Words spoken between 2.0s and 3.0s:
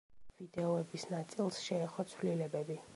ცვლილებები.